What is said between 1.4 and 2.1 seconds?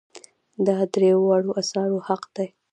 آثارو